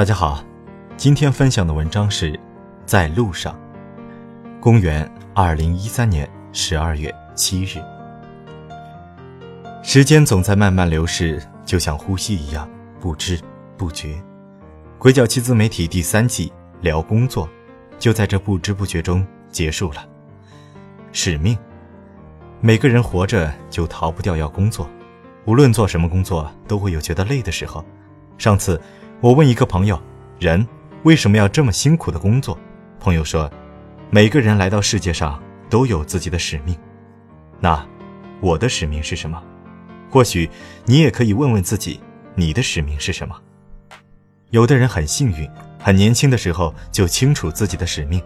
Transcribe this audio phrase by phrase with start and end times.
[0.00, 0.42] 大家好，
[0.96, 2.32] 今天分享的文章是
[2.86, 3.54] 《在路上》。
[4.58, 7.76] 公元二零一三年十二月七日。
[9.82, 12.66] 时间总在慢慢流逝，就像呼吸一样，
[12.98, 13.38] 不知
[13.76, 14.18] 不觉。
[14.98, 17.46] 鬼脚七自媒体第三季聊工作，
[17.98, 20.02] 就在这不知不觉中结束了。
[21.12, 21.58] 使命，
[22.62, 24.88] 每个人活着就逃不掉要工作，
[25.44, 27.84] 无论做什么工作，都会有觉得累的时候。
[28.38, 28.80] 上次。
[29.22, 30.00] 我问一个朋友
[30.40, 30.66] ：“人
[31.02, 32.58] 为什么要这么辛苦的工作？”
[32.98, 33.52] 朋友说
[34.08, 36.74] ：“每个人来到世界上都有自己的使命。
[37.60, 37.86] 那
[38.40, 39.42] 我的使命是什么？
[40.10, 40.48] 或许
[40.86, 42.00] 你也可以问问自己，
[42.34, 43.36] 你的使命是什么？
[44.48, 45.46] 有的人很幸运，
[45.78, 48.22] 很年轻的时候就清楚自己的使命；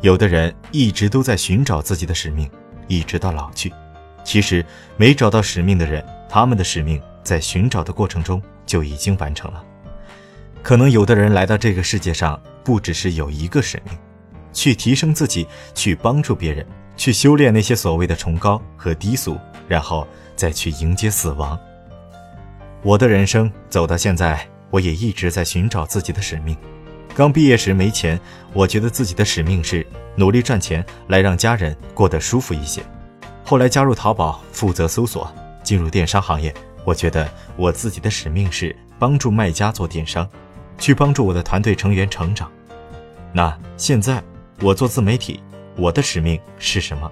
[0.00, 2.50] 有的人一直都在寻找自己的使命，
[2.88, 3.72] 一直到老去。
[4.24, 9.64] 其实没找到使命的人，他们的使命在寻找的过程中就已经完成了。”
[10.66, 13.96] 可能有的人来到这个世界上，不只是有一个使命，
[14.52, 15.46] 去提升自己，
[15.76, 21.56] 去帮助别人，去修炼那些所谓的崇高和低俗，然后再去迎接死亡。
[22.82, 26.56] 我的人生走到现在，我也一直在寻找自己的使命。
[27.14, 28.18] 刚毕业时没钱，
[28.52, 32.82] 我觉得自己的使命是努力赚钱，来让家人过得舒服一些。
[33.44, 36.52] 后来加入淘宝，负责搜索，进入电商行业，
[36.84, 40.28] 我觉得我自己的使命是帮助卖家做电商。
[40.78, 42.50] 去帮助我的团队成员成长。
[43.32, 44.22] 那现在
[44.60, 45.40] 我做自媒体，
[45.76, 47.10] 我的使命是什么？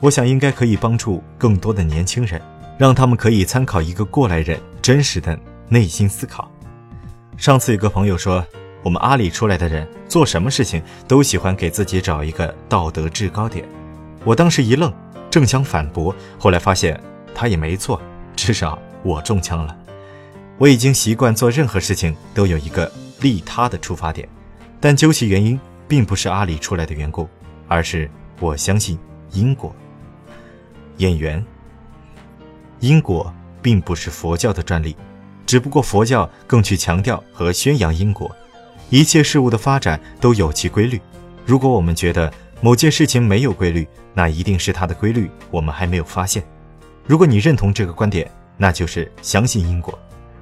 [0.00, 2.40] 我想应该可以帮助更多的年轻人，
[2.78, 5.38] 让他们可以参考一个过来人真实的
[5.68, 6.50] 内心思考。
[7.36, 8.44] 上次有个朋友说，
[8.82, 13.68] 我们阿里出来的人做什么事情都喜欢给自己找一个道德制高点。
[14.24, 14.92] 我当时一愣，
[15.30, 16.98] 正想反驳，后来发现
[17.34, 18.00] 他也没错，
[18.36, 19.76] 至少我中枪了。
[20.60, 24.28] 我已经习惯做任何事情都有一个利他的出发点，
[24.78, 25.58] 但究其原因，
[25.88, 27.26] 并不是阿里出来的缘故，
[27.66, 28.98] 而是我相信
[29.32, 29.74] 因果。
[30.98, 31.42] 演员，
[32.80, 33.32] 因果
[33.62, 34.94] 并不是佛教的专利，
[35.46, 38.30] 只不过佛教更去强调和宣扬因果。
[38.90, 41.00] 一切事物的发展都有其规律，
[41.46, 46.44] 如果我们觉得某件事情没有规律，那一定是它的规律我们还没有发现。
[47.06, 49.98] 如果你认同这个观点，那就是相信因果。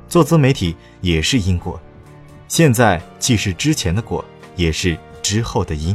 [0.08, 1.78] 做自媒体也是因果，
[2.48, 4.24] 现在既是之前的果，
[4.56, 5.94] 也是之后的因。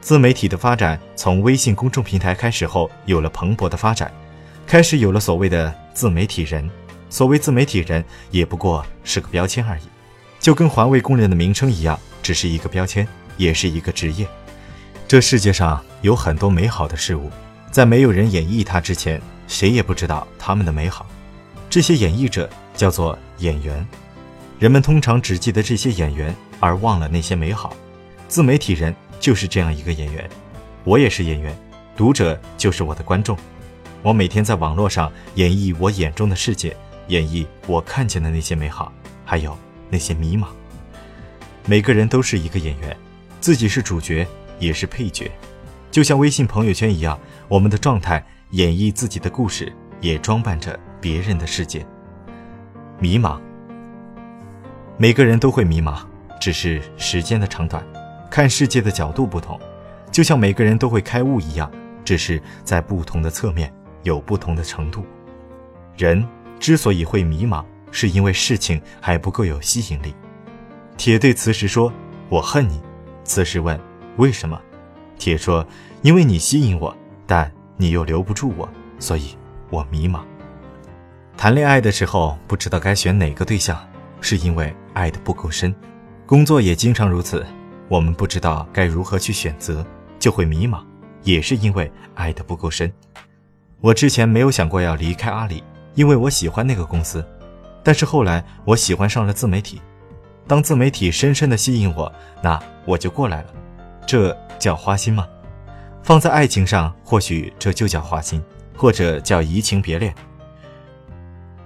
[0.00, 4.10] 自媒体的发展从微信公众平台开始后，有了蓬勃的发展，
[4.66, 6.68] 开始有了所谓的自媒体人。
[7.10, 9.82] 所谓自媒体人，也不过是个标签而已，
[10.40, 13.06] 就跟环卫工人的名称一样，只是一个标签，
[13.36, 14.26] 也是一个职业。
[15.06, 17.30] 这世界上有很多美好的事物，
[17.70, 21.06] 在没有人演绎它之前，谁也不知道他们的美好。
[21.68, 22.48] 这些演绎者。
[22.74, 23.86] 叫做演员，
[24.58, 27.76] 人们通常只记得这些演员，而忘了那些美好。
[28.28, 30.28] 自媒体人就是这样一个演员，
[30.84, 31.56] 我也是演员，
[31.96, 33.36] 读者就是我的观众。
[34.02, 36.76] 我每天在网络上演绎我眼中的世界，
[37.08, 38.92] 演绎我看见的那些美好，
[39.24, 39.56] 还有
[39.90, 40.46] 那些迷茫。
[41.66, 42.96] 每个人都是一个演员，
[43.40, 44.26] 自己是主角，
[44.58, 45.30] 也是配角，
[45.90, 47.16] 就像微信朋友圈一样，
[47.46, 51.86] 我们的状态演绎自己的故事，也装扮着别人的世界。
[53.02, 53.40] 迷茫，
[54.96, 55.96] 每个人都会迷茫，
[56.40, 57.84] 只是时间的长短，
[58.30, 59.58] 看世界的角度不同，
[60.12, 61.68] 就像每个人都会开悟一样，
[62.04, 63.74] 只是在不同的侧面
[64.04, 65.04] 有不同的程度。
[65.96, 66.24] 人
[66.60, 70.14] 之所以会迷茫，是因为事情还不够有吸引力。
[70.96, 71.92] 铁对磁石说
[72.30, 72.80] ：“我恨你。”
[73.26, 73.76] 磁石问
[74.18, 74.60] ：“为什么？”
[75.18, 75.66] 铁说
[76.02, 76.96] ：“因为你吸引我，
[77.26, 78.68] 但你又留不住我，
[79.00, 79.36] 所以
[79.70, 80.20] 我迷茫。”
[81.36, 83.76] 谈恋爱的时候不知道该选哪个对象，
[84.20, 85.72] 是因为爱的不够深；
[86.24, 87.44] 工作也经常如此，
[87.88, 89.84] 我们不知道该如何去选择，
[90.20, 90.84] 就会迷茫，
[91.22, 92.92] 也是因为爱的不够深。
[93.80, 97.26] 我之前没有想过要离开阿里，因为我喜欢那个公司，
[97.82, 99.82] 但是后来我喜欢上了自媒体，
[100.46, 103.46] 当自媒体深深的吸引我，那我就过来了。
[104.06, 105.26] 这叫花心吗？
[106.04, 108.40] 放在爱情上，或许这就叫花心，
[108.76, 110.14] 或者叫移情别恋。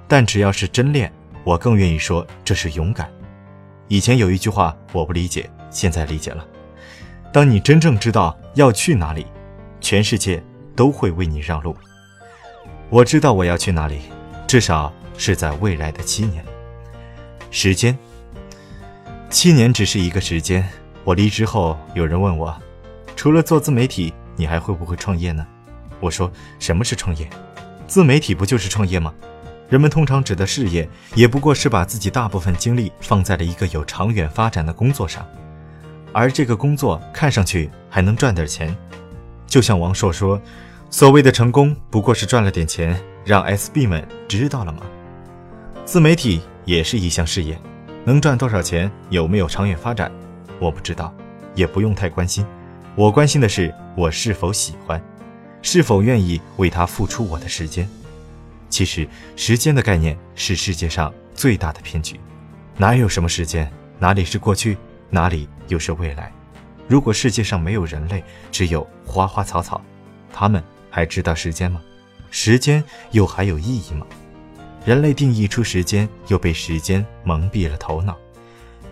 [0.09, 1.13] 但只要是真恋，
[1.45, 3.11] 我更愿意说这是勇敢。
[3.89, 6.47] 以前有一句话我不理解，现在理解了。
[7.33, 9.27] 当你真正知道要去哪里，
[9.81, 10.43] 全世界
[10.75, 11.77] 都会为你让路。
[12.89, 14.01] 我知道我要去哪里，
[14.47, 16.45] 至少是在未来的七年。
[17.51, 17.97] 时间，
[19.29, 20.67] 七年只是一个时间。
[21.05, 22.57] 我离职后，有人问我，
[23.15, 25.47] 除了做自媒体，你还会不会创业呢？
[26.01, 27.29] 我说，什么是创业？
[27.87, 29.15] 自媒体不就是创业吗？
[29.69, 35.27] 人们通常指的事业，也不过是把自己大部分精力放在了一个有长远发展的工作上，
[36.13, 38.75] 而这个工作看上去还能赚点钱。
[39.47, 40.41] 就像王朔说
[40.89, 44.83] ：“所谓的成功，不过是赚了点钱，让 SB 们知道了吗？”
[45.85, 47.59] 自媒体也是一项事业，
[48.05, 50.11] 能赚多少钱，有没有长远发展，
[50.61, 51.13] 我不知道，
[51.57, 52.47] 也不用太关心。
[52.95, 55.03] 我关心的是我是否喜欢，
[55.61, 57.89] 是否愿意为他付出我的时间。
[58.69, 62.21] 其实，时间的概念是世界上最大的骗局。
[62.77, 63.71] 哪有什么时间？
[63.99, 64.77] 哪里是过去？
[65.09, 66.33] 哪里又是未来？
[66.89, 68.23] 如果世界上没有人类，
[68.53, 69.81] 只有花花草草，
[70.33, 71.81] 他们还知道时间吗？
[72.31, 72.83] 时间
[73.13, 74.07] 又还有意义吗？
[74.85, 78.17] 人类定义出时间，又被时间蒙蔽了头脑，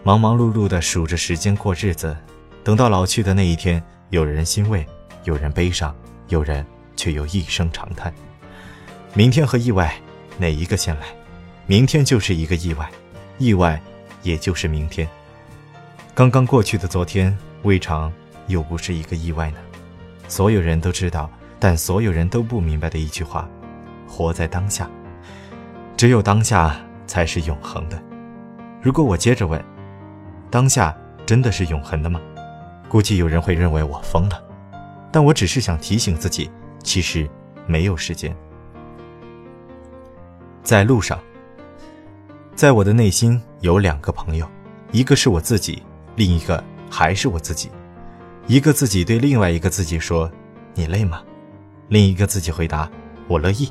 [0.03, 2.17] 忙忙碌碌地数着时间过日子，
[2.62, 4.87] 等到老去的那一天，有人欣慰，
[5.25, 5.94] 有人悲伤，
[6.29, 6.65] 有人
[6.97, 8.12] 却又一声长叹。
[9.16, 9.94] 明天和意外，
[10.38, 11.06] 哪一个先来？
[11.66, 12.90] 明天就是一个意外，
[13.38, 13.81] 意外
[14.25, 15.08] 也就是明天。
[16.14, 18.12] 刚刚过去的昨天，未尝
[18.49, 19.58] 又不是一个意外呢。
[20.26, 21.31] 所有人都知道，
[21.61, 23.49] 但所有人都不明白的一句话：
[24.08, 24.90] 活在当下。
[25.96, 26.76] 只有当下
[27.06, 28.02] 才是永恒的。
[28.82, 29.64] 如果我接着问：
[30.50, 30.93] 当下
[31.25, 32.20] 真的是永恒的吗？
[32.88, 34.43] 估计有人会认为我疯了。
[35.12, 36.50] 但我只是想提醒自己，
[36.82, 37.31] 其实
[37.64, 38.37] 没有时间。
[40.64, 41.20] 在路上，
[42.55, 44.49] 在我的内心有两个朋友，
[44.93, 45.82] 一个是我自己，
[46.16, 47.70] 另一个还是我自己。
[48.46, 50.31] 一个自己对另外一个自己说
[50.72, 51.22] ：“你累吗？”
[51.88, 52.90] 另一个自己回答
[53.28, 53.70] ：“我乐意。”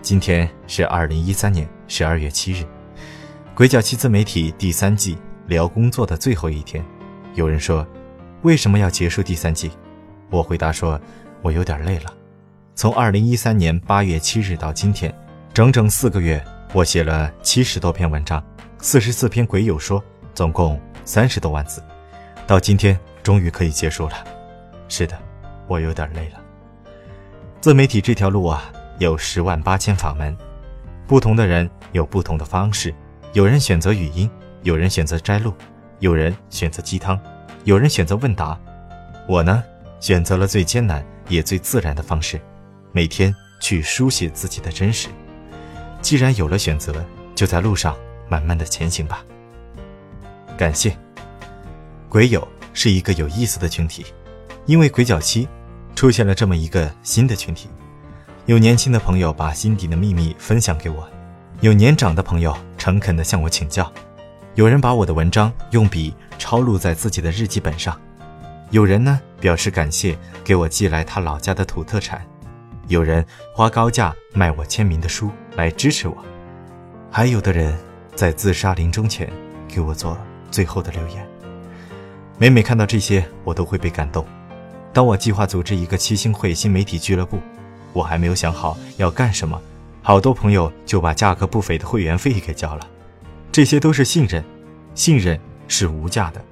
[0.00, 2.62] 今天是二零一三年十二月七日，
[3.56, 5.18] 《鬼脚七自媒体》第三季
[5.48, 6.84] 聊工作的最后一天。
[7.34, 7.84] 有人说
[8.42, 9.68] ：“为什么要结束第三季？”
[10.30, 11.00] 我回答说
[11.42, 12.14] ：“我有点累了。
[12.76, 15.12] 从二零一三年八月七日到今天。”
[15.58, 16.40] 整整四个月，
[16.72, 18.40] 我写了七十多篇文章，
[18.78, 20.00] 四十四篇鬼友说，
[20.32, 21.82] 总共三十多万字。
[22.46, 24.24] 到今天，终于可以结束了。
[24.88, 25.18] 是的，
[25.66, 26.40] 我有点累了。
[27.60, 28.70] 自媒体这条路啊，
[29.00, 30.38] 有十万八千法门，
[31.08, 32.94] 不同的人有不同的方式。
[33.32, 34.30] 有人选择语音，
[34.62, 35.52] 有人选择摘录，
[35.98, 37.20] 有人选择鸡汤，
[37.64, 38.56] 有人选择问答。
[39.26, 39.60] 我呢，
[39.98, 42.40] 选择了最艰难也最自然的方式，
[42.92, 45.08] 每天去书写自己的真实。
[46.00, 47.04] 既然有了选择，
[47.34, 47.96] 就在路上
[48.28, 49.24] 慢慢的前行吧。
[50.56, 50.96] 感谢，
[52.08, 54.06] 鬼友是一个有意思的群体，
[54.66, 55.46] 因为鬼脚七
[55.94, 57.68] 出现了这么一个新的群体，
[58.46, 61.08] 有年轻的朋友把心底的秘密分享给我，
[61.60, 63.92] 有年长的朋友诚恳的向我请教，
[64.54, 68.00] 有人把我的文章用笔抄录在自己的日记本上，
[68.70, 72.26] 有人呢表示感谢，给我寄来他老家的土特产。
[72.88, 76.16] 有人花高价卖我签名的书来支持我，
[77.10, 77.78] 还有的人
[78.14, 79.30] 在自杀临终前
[79.68, 80.16] 给我做
[80.50, 81.26] 最后的留言。
[82.38, 84.24] 每每看到这些，我都会被感动。
[84.90, 87.38] 当我计划组织一个七星会新媒体俱乐部，
[87.92, 89.60] 我还没有想好要干什么，
[90.02, 92.88] 好多朋友就把价格不菲的会员费给交了。
[93.52, 94.42] 这些都是信任，
[94.94, 96.42] 信任是无价的。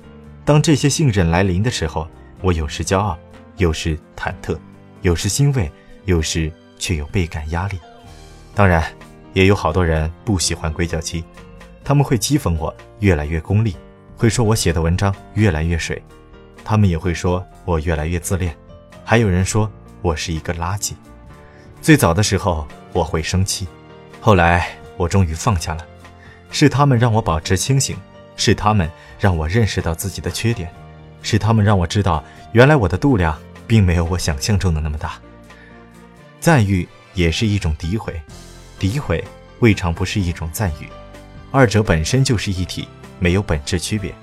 [0.45, 2.07] 当这些信任来临的时候，
[2.43, 3.17] 我有时骄傲，
[3.57, 4.59] 有时忐忑，
[5.01, 5.73] 有时欣慰。
[6.07, 7.79] 有时却有倍感压力，
[8.55, 8.83] 当然，
[9.35, 11.23] 也有好多人不喜欢鬼脚七，
[11.85, 13.77] 他们会讥讽我越来越功利，
[14.17, 16.03] 会说我写的文章越来越水，
[16.65, 18.57] 他们也会说我越来越自恋，
[19.05, 19.71] 还有人说
[20.01, 20.95] 我是一个垃圾。
[21.83, 23.67] 最早的时候我会生气，
[24.21, 25.85] 后来我终于放下了，
[26.51, 27.97] 是他们让我保持清醒，
[28.37, 30.73] 是他们让我认识到自己的缺点，
[31.21, 32.23] 是他们让我知道
[32.53, 33.37] 原来我的度量
[33.67, 35.21] 并没有我想象中的那么大。
[36.41, 38.21] 赞誉也是一种诋毁，
[38.79, 39.23] 诋毁
[39.61, 40.89] 未尝不是一种赞誉，
[41.51, 42.87] 二者本身就是一体，
[43.19, 44.15] 没有本质区别。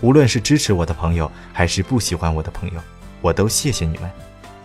[0.00, 2.80] 无论是支持我的朋友，还是不喜欢我的朋友，
[3.20, 4.10] 我都谢谢你们，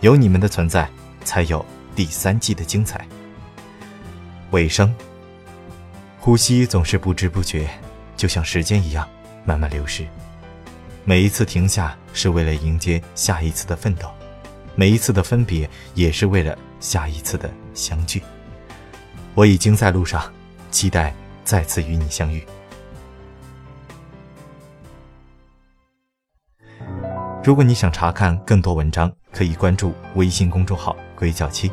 [0.00, 0.90] 有你们的存在，
[1.24, 1.64] 才有
[1.94, 3.06] 第三季的精彩。
[4.50, 4.92] 尾声，
[6.18, 7.68] 呼吸总是不知不觉，
[8.16, 9.08] 就像时间一样
[9.44, 10.04] 慢慢流逝。
[11.04, 14.10] 每一次停下，是为了迎接下一次的奋斗。
[14.74, 18.22] 每一次的分别，也是为了下一次的相聚。
[19.34, 20.32] 我已经在路上，
[20.70, 22.44] 期待再次与你相遇。
[27.44, 31.70] 如果你想查看更多文章，可以关注微信公众号“鬼脚七”，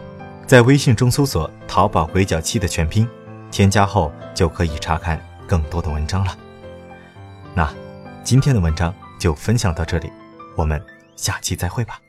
[0.48, 3.06] 在微信中搜索“淘宝鬼脚七”的全拼，
[3.52, 6.38] 添加后就可以查看更多的文章了。
[7.54, 7.74] 那
[8.24, 10.10] 今天的文章就分享到这里，
[10.56, 10.82] 我们
[11.18, 12.00] 下期再会吧。